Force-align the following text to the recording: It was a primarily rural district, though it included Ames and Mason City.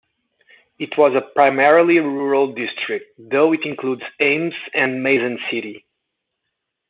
It 0.79 0.97
was 0.97 1.13
a 1.15 1.21
primarily 1.35 1.99
rural 1.99 2.55
district, 2.55 3.13
though 3.19 3.53
it 3.53 3.59
included 3.65 4.03
Ames 4.19 4.55
and 4.73 5.03
Mason 5.03 5.37
City. 5.51 5.85